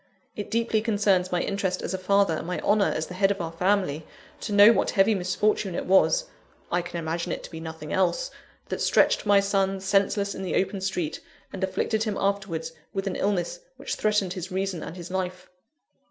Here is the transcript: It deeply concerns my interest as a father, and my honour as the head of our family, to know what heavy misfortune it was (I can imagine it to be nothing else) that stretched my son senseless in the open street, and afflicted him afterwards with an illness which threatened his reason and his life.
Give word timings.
It 0.35 0.49
deeply 0.49 0.81
concerns 0.81 1.31
my 1.31 1.43
interest 1.43 1.83
as 1.83 1.93
a 1.93 1.97
father, 1.99 2.33
and 2.33 2.47
my 2.47 2.57
honour 2.61 2.87
as 2.91 3.05
the 3.05 3.13
head 3.13 3.29
of 3.29 3.39
our 3.39 3.51
family, 3.51 4.03
to 4.39 4.51
know 4.51 4.71
what 4.71 4.89
heavy 4.89 5.13
misfortune 5.13 5.75
it 5.75 5.85
was 5.85 6.25
(I 6.71 6.81
can 6.81 6.97
imagine 6.97 7.31
it 7.31 7.43
to 7.43 7.51
be 7.51 7.59
nothing 7.59 7.93
else) 7.93 8.31
that 8.69 8.81
stretched 8.81 9.27
my 9.27 9.39
son 9.39 9.79
senseless 9.79 10.33
in 10.33 10.41
the 10.41 10.55
open 10.55 10.81
street, 10.81 11.19
and 11.53 11.63
afflicted 11.63 12.05
him 12.05 12.17
afterwards 12.19 12.71
with 12.91 13.05
an 13.05 13.15
illness 13.15 13.59
which 13.77 13.93
threatened 13.93 14.33
his 14.33 14.51
reason 14.51 14.81
and 14.81 14.97
his 14.97 15.11
life. 15.11 15.51